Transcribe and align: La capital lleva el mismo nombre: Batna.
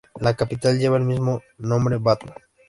La 0.19 0.35
capital 0.35 0.79
lleva 0.79 0.97
el 0.97 1.03
mismo 1.05 1.41
nombre: 1.59 1.99
Batna. 1.99 2.33